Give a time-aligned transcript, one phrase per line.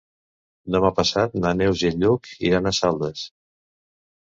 [0.75, 3.25] Demà passat na Neus i en Lluc iran a Saldes.